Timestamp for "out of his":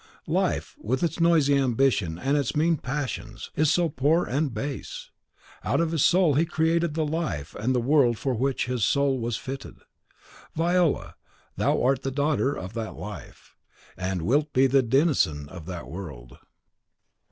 5.63-6.03